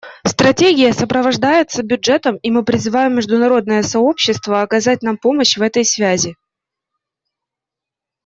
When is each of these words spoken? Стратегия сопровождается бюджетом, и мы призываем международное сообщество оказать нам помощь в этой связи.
Стратегия 0.25 0.93
сопровождается 0.93 1.83
бюджетом, 1.83 2.37
и 2.37 2.49
мы 2.49 2.65
призываем 2.65 3.13
международное 3.13 3.83
сообщество 3.83 4.63
оказать 4.63 5.03
нам 5.03 5.15
помощь 5.15 5.57
в 5.57 5.61
этой 5.61 5.85
связи. 5.85 6.35